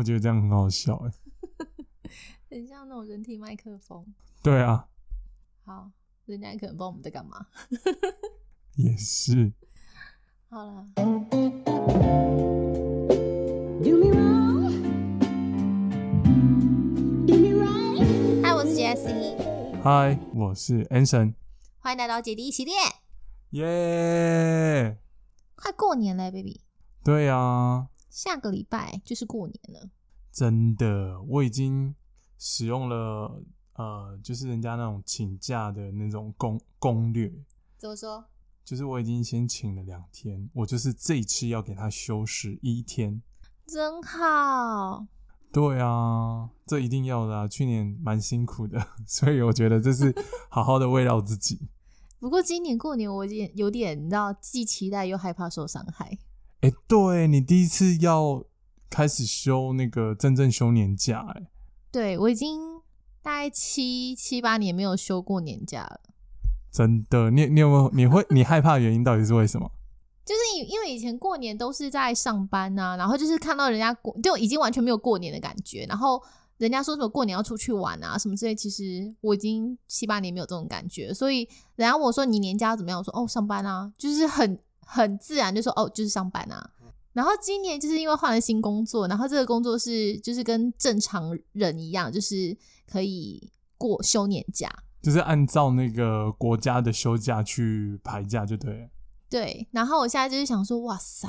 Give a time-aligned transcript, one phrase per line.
[0.00, 1.12] 我觉得这样很好笑哎。
[2.48, 4.02] 很像那种人体麦克风。
[4.42, 4.88] 对啊，
[5.66, 5.90] 好，
[6.24, 7.46] 人家可能不知道我们在干嘛。
[8.76, 9.52] 也是。
[10.48, 11.02] 好了，Do
[13.98, 14.72] me wrong.
[17.26, 18.42] Do me right.
[18.42, 19.36] 嗨，我是 Jessie，
[19.82, 21.34] 嗨，我是 Anson，
[21.80, 22.74] 欢迎来到姐弟一起练。
[23.50, 24.96] 耶！
[25.54, 26.62] 快过年了，baby，
[27.04, 29.88] 对啊，下个礼拜就是过年了。
[30.30, 31.94] 真的，我已经
[32.38, 33.42] 使用了
[33.74, 37.32] 呃，就是人家那种请假的那种攻攻略，
[37.78, 38.24] 怎么说？
[38.64, 43.22] 就是我已经先请了两天，我就是这一次要给他休十一天。
[43.66, 45.06] 真好。
[45.52, 47.48] 对啊，这一定要的啊！
[47.48, 50.14] 去年蛮辛苦的， 所以我觉得这是
[50.48, 51.68] 好好的慰劳自己。
[52.20, 56.16] 不过今年过年我有点有点，你知道，既期待又害怕受伤害。
[56.60, 58.44] 哎、对你第一次要
[58.90, 61.48] 开始休那个真正休年假、哎，
[61.90, 62.60] 对我已经
[63.22, 66.00] 大概七七八年没有休过年假了，
[66.70, 69.70] 真的，你你有没有你会你害怕的原因到底是为什么？
[70.24, 76.22] 就是因因为以前过年都是在上班呐、然后就是看到人家过就已经完全没有过年的感觉，然后
[76.58, 84.60] 人家说什么过年要出去玩啊什么之类，其实我已经七八年没有这种感觉，所以人家问我说你年假怎么样，我说哦上班啊，就是很
[84.92, 86.70] 很自然就说哦就是上班啊。
[87.12, 92.56] 然后今年就是因为换了新工作，然后这个工作是就是跟正常人一样，就是
[92.90, 94.68] 可以过休年假。
[95.02, 98.88] 就是按照那个国家的休假去排假就对了。
[99.28, 101.26] 对，然后我现在就是想说，哇塞，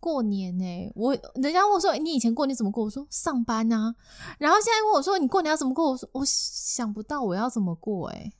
[0.00, 2.84] 过年呢、我人家问我说你以前过年怎么过？
[2.84, 3.94] 我说上班啊。
[4.38, 5.90] 然后现在问我说你过年要怎么过？
[5.90, 8.32] 我说我想不到我要怎么过哎、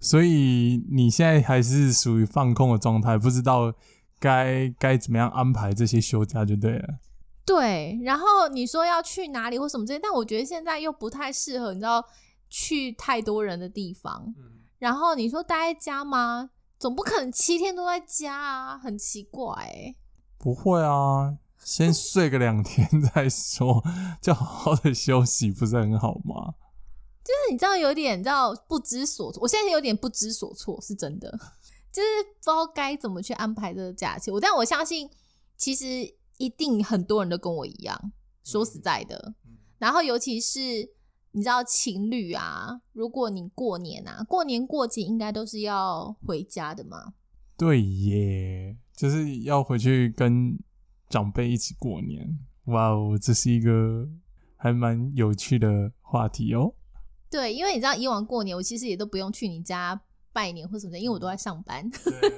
[0.00, 3.72] 所以你现在还是属于放空的状态，不知道
[4.18, 6.98] 该该怎么样安排这些休假就对了。
[7.46, 12.04] 对，然后你说要去哪里或什么之类，但我觉得现在又不太适合，你知道
[12.48, 14.34] 去太多人的地方。
[14.78, 16.50] 然后你说待在家吗？
[16.78, 19.94] 总不可能七天都在家啊，很奇怪哎、
[20.38, 23.82] 不会啊，先睡个两天再说，
[24.20, 26.54] 就好好的休息，不是很好吗？
[27.24, 31.30] 就是你知道有点你知道不知所措，我现在有点不知所措，是真的，
[31.90, 34.30] 就是不知道该怎么去安排这个假期。
[34.30, 35.08] 我但我相信，
[35.56, 38.12] 其实一定很多人都跟我一样，
[38.44, 39.34] 说实在的。
[39.78, 40.60] 然后尤其是
[41.32, 47.14] 你知道情侣啊，如果你过年啊，过年过节应该都是要回家的嘛。
[47.56, 50.58] 对耶，就是要回去跟
[51.08, 52.38] 长辈一起过年。
[52.66, 54.08] 哇哦，这是一个
[54.56, 56.74] 还蛮有趣的话题哦。
[57.34, 60.00] 对，因为你知道以往过年，我其实也都不用去你家
[60.32, 61.84] 拜年或什么的，因为我都在上班。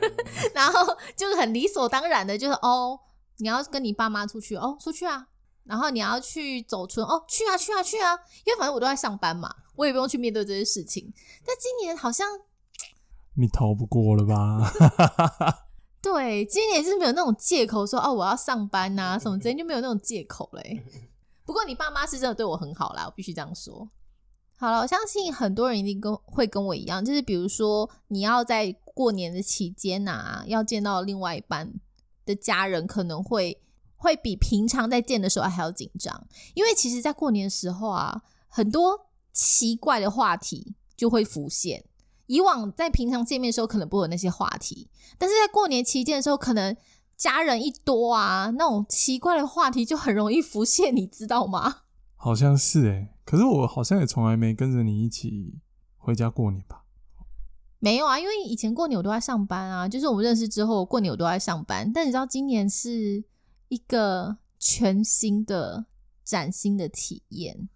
[0.54, 2.98] 然后就是很理所当然的，就是哦，
[3.36, 5.26] 你要跟你爸妈出去哦，出去啊。
[5.64, 8.14] 然后你要去走村哦，去啊去啊去啊，
[8.46, 11.12] 因为反正我都在上班嘛，我也不用去面对这些事情。
[11.44, 12.26] 但今年好像
[13.36, 14.72] 你逃不过了吧？
[16.00, 20.82] 对，今年就是没有那种借口说哦我要上班呐、什么之类，就没有那种借口嘞。
[21.44, 23.86] 不过你爸妈是真的对我很好啦，我必须这样说。
[24.58, 31.74] 好了，我相信很多人一定跟会跟我一样，就是比如说你要在过年的期间呐、要见到另外一半
[32.24, 33.60] 的家人，可能会
[33.96, 41.84] 会比平常在见的时候还要紧张，因为其实，在过年的时候啊，很多奇怪的话题就会浮现。
[42.26, 46.74] 以往在平常见面的时候，可能不会有那些话题，但是在过年期间的时候，可能
[47.16, 51.82] 家人一多啊，那种奇怪的话题就很容易浮现，你知道吗？
[52.26, 55.60] 好像是诶，可是我好像也从来没跟着你一起
[55.96, 56.82] 回家过年吧？
[57.78, 61.92] 没有啊，因为以前过年我都在上班啊，就是我们认识之后，过年我都在上班。
[61.92, 63.22] 但你知道，今年是
[63.68, 65.86] 一个全新的、
[66.24, 67.68] 崭新的体验，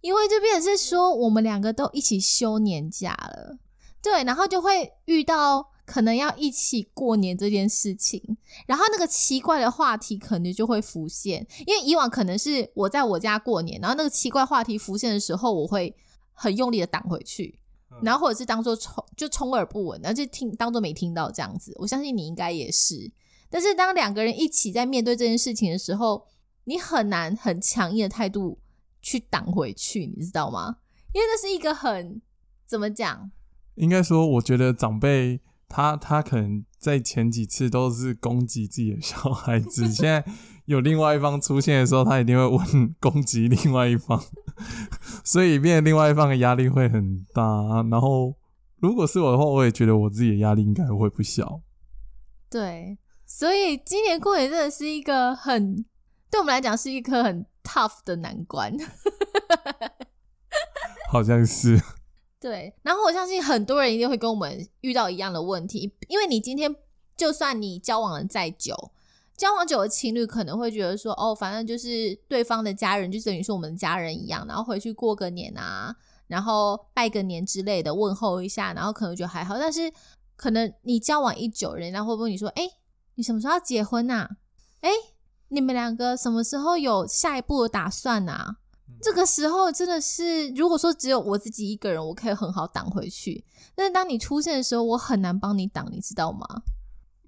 [0.00, 3.58] 因为就变成是说，我们两个都一起休年假了，
[4.00, 8.36] 对，然后就会遇到可能要一起过年这件事情，
[8.66, 15.94] 然后那个奇怪的话题可能就会浮现，因为以往可能是我在我家过年，然后那个奇怪话题浮现的时候，我会
[16.32, 17.58] 很用力的挡回去。
[18.02, 21.72] 然后或者是当做充就充耳不闻，然后就听当做没听到这样子。
[21.76, 23.08] 我相信你应该也是。
[23.48, 26.26] 但是当两个人一起在面对这件事情的时候，
[26.64, 28.58] 你很难很强硬的态度
[29.00, 30.78] 去挡回去，你知道吗？
[31.12, 32.20] 因为那是一个很
[32.66, 33.30] 怎么讲？
[33.76, 40.24] 应该说，我觉得长辈他他可能在前几次都是攻击自己的小孩子，现在
[40.66, 44.22] 有另外一方出现的时候，他一定会问攻击另外一方，
[45.24, 47.42] 所以变成另外一方的压力会很大。
[47.90, 48.36] 然后
[48.78, 51.60] 如果是我的话，我也觉得我自己的压力应该会不小。
[52.48, 55.84] 对，所以今年过年真的是一个很
[56.30, 58.72] 对我们来讲是一颗很 tough 的难关。
[61.10, 61.80] 好像是，
[62.44, 66.76] 对，然后我相信很多人一定会跟我们遇到一样的问题，因为你今天
[67.16, 68.92] 就算你交往了再久，
[69.34, 75.96] 交往久的情侣可能会觉得说，哦，反正就是对方的家人就等于是我们的家人一样，然后回去过个年啊，
[76.26, 79.90] 然后拜个年之类的问候一下，然后可能觉得还好，但是
[80.36, 82.68] 可能你交往一久，人家会问你说，哎，
[83.14, 84.28] 你什么时候要结婚呐、
[84.82, 84.90] 哎，
[85.48, 88.56] 你们两个什么时候有下一步的打算呐、
[89.02, 93.44] 这个时候真的是，如果说只有我自己一个人，我可以很好挡回去。
[93.74, 96.46] 但是当你出现的时候，我很难帮你挡，你知道吗？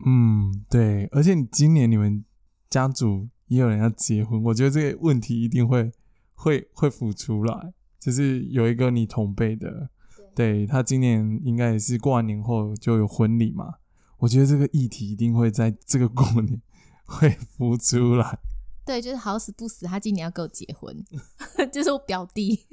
[0.05, 2.25] 嗯，对，而且你今年你们
[2.69, 5.93] 家族也有人要结婚，我觉得这个问题一定会
[6.35, 7.73] 会会浮出来。
[7.99, 9.91] 就是有一个你同辈的，
[10.35, 13.75] 对他今年应该也是过完年后就有婚礼嘛，
[14.19, 16.61] 我觉得这个议题一定会在这个过年
[17.05, 18.39] 会浮出来。
[18.87, 21.05] 对，就是好死不死，他今年要跟我结婚，
[21.73, 22.65] 就是我表弟。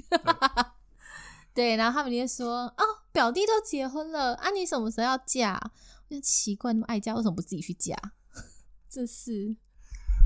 [1.53, 5.59] 对，然后他们就会说：“哦，表弟都结婚了，啊，你什么时候要嫁？”
[6.09, 7.95] 我就奇怪，那么爱嫁，为什么不自己去嫁？
[8.89, 9.55] 这是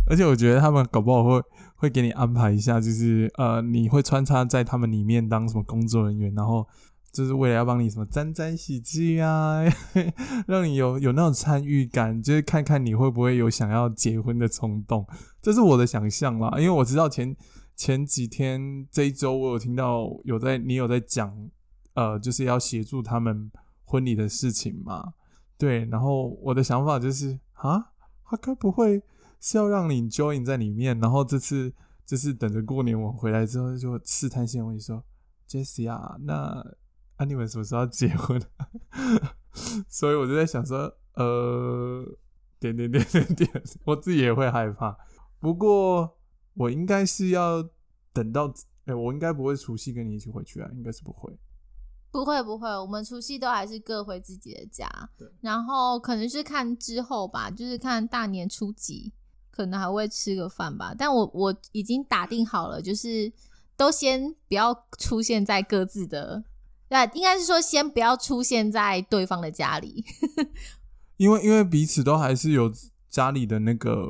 [0.09, 1.41] 而且我觉得他们搞不好会
[1.75, 6.67] 会给你安排一下，就是呃，你会穿插在他们里面当什么工作人员，然后
[7.17, 9.63] 就是为了要帮你什么沾沾喜气啊，
[10.45, 15.03] 让你有有那种参与感，就是看看你会不会有想要结婚的冲动。
[15.41, 17.35] 这是我的想象啦，因为我知道前
[17.75, 21.35] 前几天这一周我有听到有在你有在讲，
[21.95, 23.51] 呃，就是要协助他们
[23.83, 25.13] 婚礼的事情嘛。
[25.57, 27.93] 对，然后我的想法就是啊，
[28.25, 29.01] 他该不会
[29.39, 31.73] 是要让你 join 在里面，然后这次
[32.05, 35.03] 就是等着过年我回来之后就试探性地问你说
[35.49, 36.63] ，Jesse 啊，那
[37.17, 38.41] 啊你们什么时候要结婚？
[39.87, 42.05] 所以我就在想说，呃，
[42.59, 44.97] 点点点点点，我自己也会害怕。
[45.39, 46.17] 不过
[46.53, 47.67] 我应该是要
[48.13, 48.53] 等到，
[48.85, 51.37] 哎、我应该不会除夕跟你一起回去啊，应该是不会。
[52.09, 54.87] 不会不会，我们除夕都还是各回自己的家
[55.17, 59.11] 对，然后可能是看之后吧，就是看大年初几，
[59.51, 60.95] 可能还会吃个饭吧。
[60.97, 63.31] 但我我已经打定好了，就是
[63.75, 66.43] 都先不要出现在各自的，
[66.89, 70.03] 对，应该是说先不要出现在对方的家里。
[71.17, 72.71] 因为因为彼此都还是有
[73.09, 74.07] 家里的那个，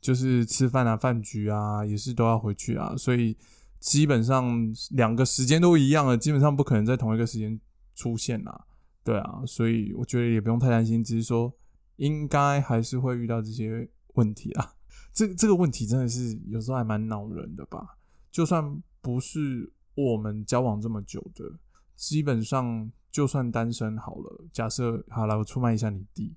[0.00, 3.36] 就是吃饭啊、饭局啊，也是都要回去啊，所以
[3.78, 7.60] 基本上两个时间都一样了，基本上不可能在同一个时间
[7.94, 8.66] 出现啦。
[9.04, 11.52] 对啊，所以我觉得也不用太担心，只是说
[11.96, 14.72] 应该还是会遇到这些问题啊。
[15.14, 17.98] 这这个问题真的是有时候还蛮恼人的吧？
[18.32, 21.44] 就算不是我们交往这么久的，
[21.96, 26.36] 基本上就算单身好了，假设好了，我出卖一下你弟，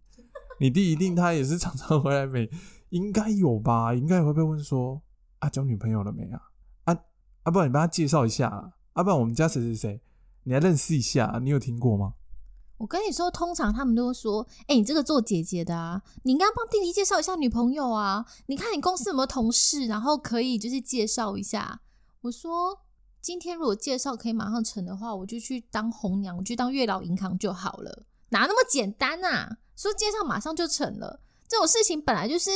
[0.60, 2.50] 你弟一定他也是常常回来没，
[2.90, 3.94] 应该有吧？
[3.94, 5.02] 应该也会被问说
[5.40, 6.42] 啊，交女朋友了没啊？
[6.86, 6.98] 啊
[7.44, 10.02] 啊，不然你帮他介绍一下啊，啊，不然我们家谁谁谁，
[10.44, 12.14] 你来认识一下，你有听过吗？
[12.78, 18.26] 我跟你说，通常他们都会说：“哎、你这个做姐姐的啊，你应该帮弟弟介绍一下女朋友啊。
[18.46, 21.82] 你看你公司有没有同事，然后可以就是介绍一下。”
[22.24, 22.80] 我说
[23.22, 29.58] ：“今天如果介绍可以马上成的话，我就去当红娘，我去当月老银行就好了，哪那么简单啊？
[29.76, 32.52] 说介绍马上就成了，这种事情本来就是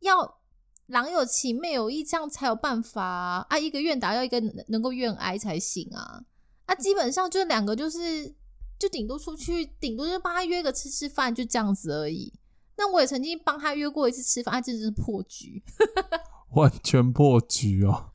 [0.00, 0.38] 要
[0.86, 3.46] 郎有情妹有意，这样才有办法啊！
[3.48, 6.22] 啊一个愿打要一个能能够愿挨才行啊！
[6.66, 8.34] 啊，基本上就两个就是。”
[8.82, 12.32] 就顶多出去，顶多就帮他约个吃吃饭，就这样子而已。
[12.76, 15.62] 那我也曾经帮他约过一次吃饭，他真的是破局。
[16.56, 18.11] 完全破局哦。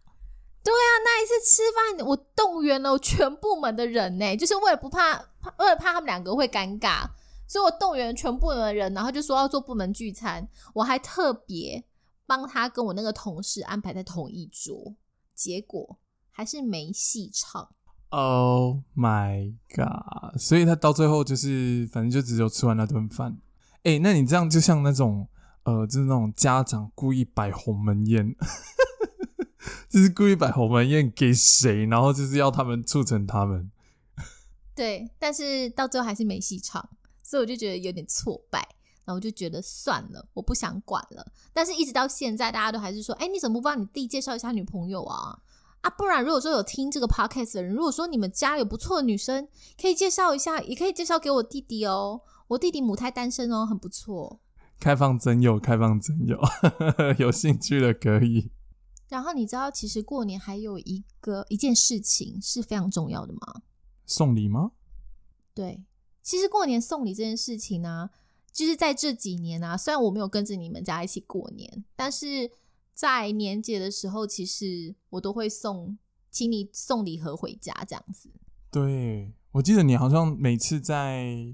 [0.68, 7.08] 对啊那一次吃饭，我动员了全部门的人呢，就是为了不怕，怕为了怕他们两个会尴尬，
[7.48, 11.82] 所以我动员全部门的人，然后就说要做部门聚餐，我还特别
[12.26, 14.94] 帮他跟我那个同事安排在同一桌，
[15.34, 15.98] 结果
[16.30, 17.70] 还是没戏唱。
[18.10, 20.38] Oh my god！
[20.38, 23.38] 所以他到最后就是，反正就只有吃完那顿饭。
[23.84, 25.30] 哎、那你这样就像那种，
[25.64, 28.36] 呃，就是那种家长故意摆鸿门宴，
[29.90, 33.72] 就是故意摆鸿门宴给谁，然后就是要他们促成他们。
[34.76, 36.88] 对，但是到最后还是没戏唱，
[37.24, 38.60] 所以我就觉得有点挫败，
[39.06, 41.26] 然后我就觉得算了，我不想管了。
[41.52, 45.40] 但是一直到现在，大家都还是说，哎，你怎么不帮你弟介绍一下女朋友啊？
[45.82, 49.48] 啊，不然如果说有听这个 podcast 的人，如果说你们家有不错的女生，
[49.82, 52.22] 可以介绍一下，也可以介绍给我弟弟哦。
[52.50, 54.40] 我弟弟母胎单身哦，很不错。
[54.80, 56.40] 开放真友，开放真友，
[57.18, 58.52] 有兴趣的可以。
[59.10, 63.62] 然后你知道，其实过年还有一个一件事情是非常重要的吗？
[64.06, 64.72] 送礼吗？
[65.54, 65.86] 对，
[66.22, 68.10] 其实过年送礼这件事情呢、
[68.52, 72.52] 就是在这几年啊，虽然我没有跟着你们家一起过年，但是
[72.94, 75.98] 在年节的时候，其实我都会送，
[76.30, 78.30] 请你送礼盒回家这样子。
[78.72, 81.54] 对，我记得你好像每次在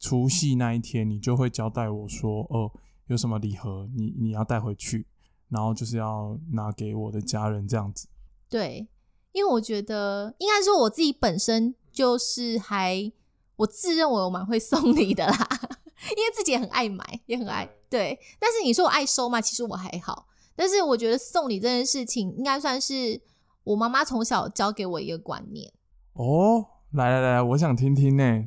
[0.00, 2.72] 除夕那一天，你就会交代我说，哦，
[3.06, 5.06] 有什么礼盒你你要带回去，
[5.48, 8.08] 然后就是要拿给我的家人这样子。
[8.48, 8.88] 对，
[9.32, 13.12] 因为我觉得应该说我自己本身就是还，
[13.56, 15.48] 我自认为我蛮会送礼的啦，
[16.16, 18.18] 因为自己也很爱买，也很爱对。
[18.38, 20.26] 但是你说我爱收嘛，其实我还好。
[20.56, 23.20] 但是我觉得送礼这件事情，应该算是
[23.64, 25.72] 我妈妈从小教给我一个观念。
[26.12, 28.44] 哦，来来来，我想听听呢。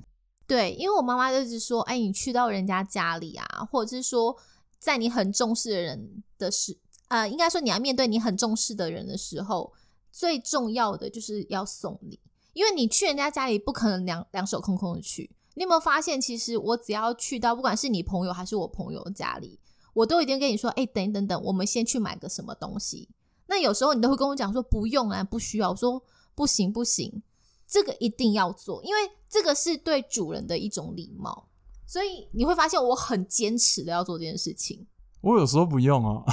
[0.48, 4.38] 对，因为我妈妈就是说，哎，你去到人家家里啊，或者是说，
[4.80, 6.78] 在你很重视的人的时，
[7.10, 9.74] 呃，应该说你要面对你很重视的人的时候，
[10.12, 12.20] 最重要的就是要送礼，
[12.54, 15.30] 因为你去人家家里不可能两两手空空的去。
[15.56, 19.60] 你有没有发现，其实我只要去到，不管是你朋友还是我朋友家里，
[19.94, 23.10] 我都已经跟你说，哎，等等等，我们先去买个什么东西。
[23.48, 25.72] 那有时候你都会跟我讲说，不用啊，不需要。
[25.72, 26.04] 我说
[26.36, 27.24] 不行不行，
[27.68, 31.48] 这个一定要做，因为这个是对主人的一种礼貌。
[31.88, 34.86] 所以你会发现我很坚持的要做这件事情。
[35.22, 36.24] 我有时候不用啊。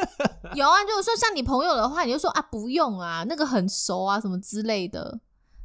[0.54, 5.20] 有啊，就是说像你朋友的话，你就说啊不用啊，那个很熟啊什么之类的。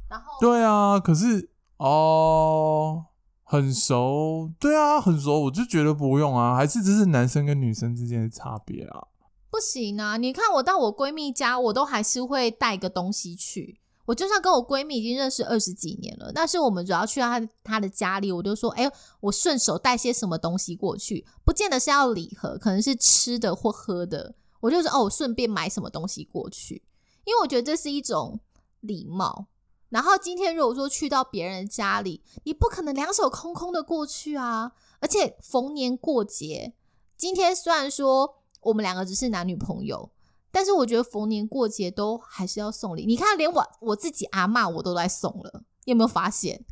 [0.08, 3.06] 然后对啊，可是哦，
[3.44, 9.08] 很熟，对啊，很熟，我就觉得不用啊，还是这是男生跟女生之间的差别啊。
[9.50, 10.16] 不行啊！
[10.16, 13.81] 你看我到我闺蜜家，我都还是会带个东西去。
[14.04, 18.90] 我就算跟我闺蜜已经认识二十几年了，但是我们主要去到她她的家里，我就说，哎、
[19.20, 24.34] 我顺手带些什么东西过去，不见得是要礼盒，可能是吃的或喝的。
[24.60, 26.82] 我就说哦，顺便买什么东西过去，
[27.24, 28.40] 因为我觉得这是一种
[28.80, 29.46] 礼貌。
[29.88, 34.72] 然后今天如果说去到别人家里，你不可能两手空空的过去啊！
[35.00, 36.72] 而且逢年过节，
[37.16, 40.10] 今天虽然说我们两个只是男女朋友，
[40.52, 43.06] 但是我觉得逢年过节都还是要送礼。
[43.06, 46.64] 你看，连我我自己阿嬷我都来送了，你有没有发现？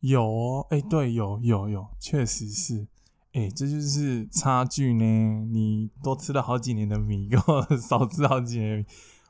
[0.00, 2.86] 有哦，哎、对，有有有，确实是，
[3.32, 5.04] 哎、这就是差距呢。
[5.50, 8.86] 你多吃了好几年的米，跟我 少吃好几年的米，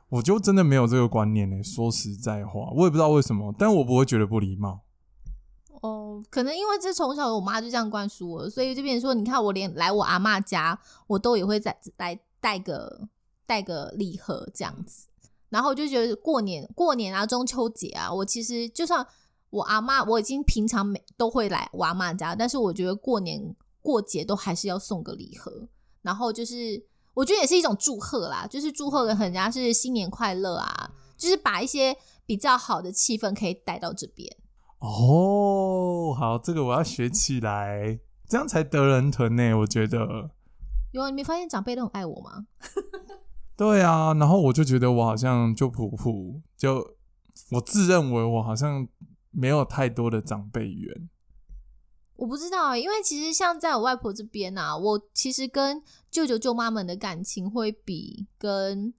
[0.09, 1.63] 我就真的没有这个观念呢。
[1.63, 4.81] 说实在话，我也不知道为什么，但我不会觉得不礼貌。
[5.81, 13.07] 哦，可能因为这从小我妈就这样灌输我，所以就变成说，你看我连来我阿嬷家，我都也会在来带个
[13.45, 15.07] 带个礼盒这样子。
[15.49, 19.05] 然后我就觉得过年过年啊，中秋节啊，我其实就算
[19.49, 25.69] 我阿妈，我已经平常每都会来我阿妈家，但是我觉得过年过节都还是要送个礼盒。
[26.01, 26.83] 然后就是
[27.13, 34.35] 我觉得也是一种祝贺啦，就是祝贺人家是新年快乐啊，就是把一些比较好的气氛可以带到这边。
[34.79, 39.53] 哦，好，这个我要学起来，这样才得人疼呢。
[39.59, 40.31] 我觉得，
[40.91, 42.45] 有啊，你没发现长辈都很爱我吗？
[43.57, 44.13] 对啊。
[44.13, 46.95] 然后我就觉得我好像就普普，就
[47.51, 48.87] 我自认为我好像
[49.31, 51.09] 没有太多的长辈缘。
[52.17, 58.93] 我不知道、欸，因为其实像在我外婆这边啊，我其实跟舅舅舅妈们的感情会比跟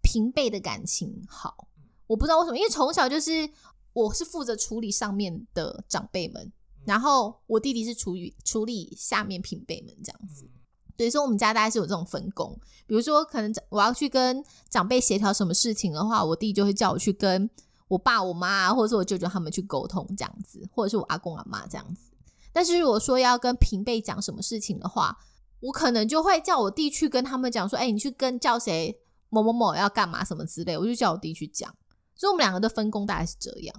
[0.00, 1.68] 平辈的感情好。
[2.06, 3.50] 我不知道为什么，因为从小就是
[3.92, 6.50] 我是负责处理上面的长辈们，
[6.86, 10.48] 然后我弟弟是处理处理下面平辈们这样子。
[10.96, 12.58] 对，所以我们家大概是有这种分工。
[12.86, 17.48] 比如说，可能我要去跟长辈协调什么事情的话，我弟就会叫我去跟
[17.88, 22.10] 我爸、我妈，或者是我舅舅他们去沟通这样子，或者是我阿公阿妈这样子。
[22.52, 25.16] 但是如果说要跟平辈讲什么事情的话，
[25.60, 31.74] 我可能就会叫我弟去跟他们讲说，哎、你去跟叫谁某某某要干嘛什么之类，我就叫我弟去讲。
[32.14, 33.74] 所以我们两个的分工大概是这样。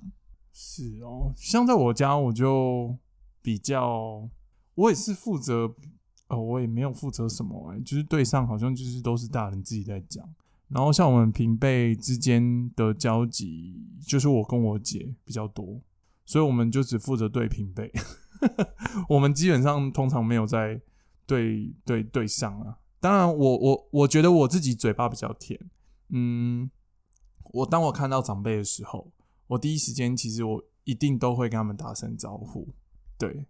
[0.51, 2.97] 是哦，像在我家，我就
[3.41, 4.27] 比较，
[4.75, 5.73] 我也是负责，
[6.33, 10.27] 呃，我也没有负责什么、欸，就是对上好像就是都是大人自己在讲。
[10.69, 15.79] 然后像我们平辈之间的交集，就是我跟我姐比较多，
[16.25, 17.91] 所以我们就只负责对平辈，
[19.07, 20.81] 我们基本上通常没有在
[21.27, 22.79] 对对对上啊。
[22.99, 25.59] 当然我，我我觉得我自己嘴巴比较甜，
[26.09, 26.71] 嗯，
[27.51, 29.11] 我当我看到长辈的时候，
[29.47, 32.67] 我第一时间其实我一定都会跟他们打声招呼。
[33.19, 33.45] 对，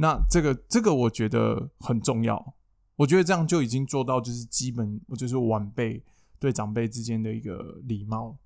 [0.00, 2.54] 那这个这个我觉得很重要，
[2.96, 6.02] 我觉得这样就已经做到就是基本，我就是晚辈
[6.38, 8.36] 对长辈之间的一个礼貌。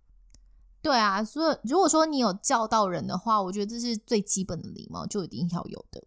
[0.81, 6.03] 对啊，所以如果说你有叫到人的话，我觉得这是最基本的礼貌，就一定要有的。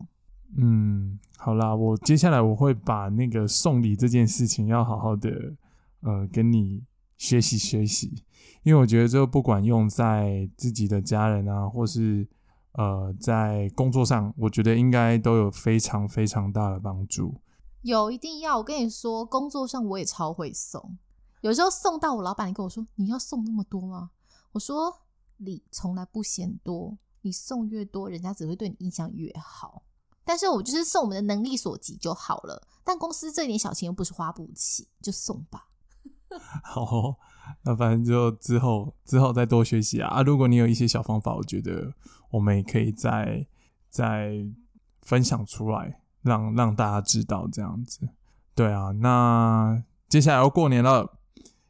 [0.57, 5.53] 嗯，好啦，我接下来我会把那个送礼这件事情要好好的
[6.01, 6.83] 呃跟你
[7.17, 8.23] 学习学习，
[8.63, 12.27] 因为我觉得这个不管用在自己的家人啊，或是
[12.77, 17.41] 呃在工作上，我觉得应该都有非常非常大的帮助。
[17.81, 20.97] 有一定要，我跟你说，工作上我也超会送，
[21.41, 24.11] 有时候送到我老板，你跟我说你要送那么多吗？
[24.51, 25.01] 我说
[25.37, 29.83] 礼从来不嫌多，你送越多，人家只会对你印象越好。
[30.23, 32.67] 但是我就是送我们的能力所及就好了。
[32.83, 35.67] 但公司这点小钱又不是花不起，就送吧。
[36.63, 37.15] 好哦、
[37.63, 40.21] 那反正就之后之后再多学习啊啊！
[40.23, 41.93] 如果你有一些小方法，我觉得
[42.31, 43.47] 我们也可以再
[43.89, 44.45] 再
[45.01, 48.09] 分享出来，让让大家知道这样子。
[48.53, 51.17] 对啊，那接下来要过年了，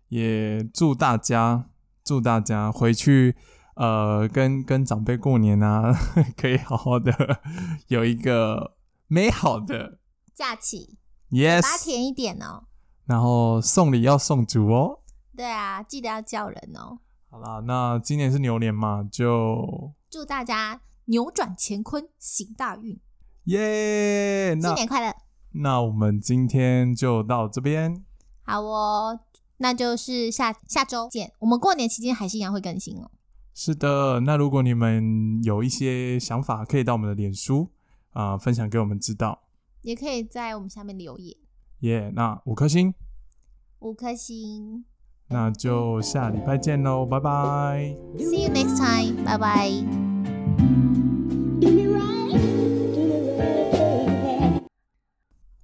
[0.09, 1.69] 也祝大家
[2.03, 3.35] 祝大家回去
[3.75, 5.91] 呃跟跟长辈过年啊，
[6.37, 7.41] 可以好好的
[7.87, 8.75] 有一个
[9.07, 9.99] 美好的
[10.33, 10.97] 假期
[11.31, 12.65] yes，八甜一点哦。
[13.05, 14.99] 然后送礼要送足哦。
[15.35, 16.99] 对啊，记得要叫人哦。
[17.29, 22.99] 好啦，那今年是牛年嘛，就祝大家扭转乾坤，行大运，
[23.45, 24.57] 耶！
[24.59, 25.13] 新年快乐！
[25.51, 28.03] 那我们今天就到这边，
[28.43, 29.19] 好哦，
[29.57, 31.33] 那就是下下周见。
[31.39, 33.11] 我们过年期间还是一样会更新哦。
[33.53, 34.19] 是的。
[34.21, 37.71] 那如果你们有一些想法，可以到我们的脸书
[38.11, 39.43] 啊、分享给我们知道。
[39.81, 41.37] 也可以在我们下面留言，
[41.79, 42.93] 耶、那五颗星，
[43.79, 44.85] 五颗星。
[45.27, 47.95] 那就下礼拜见喽，拜拜。
[48.17, 49.71] See you next time，拜拜。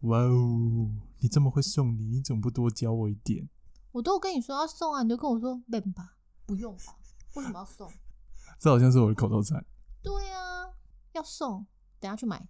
[0.02, 0.90] 哇哦，
[1.20, 3.48] 你这么会送礼，你怎么不多教我一点？
[3.92, 6.16] 我都有跟你说要送啊，你就跟我说笨吧，
[6.48, 6.96] 不用吧？
[7.36, 7.88] 为什么要送？
[8.60, 9.64] 这好像是我的口头禅。
[10.02, 10.74] 对啊，
[11.14, 11.68] 要送，
[12.00, 12.48] 等下去买。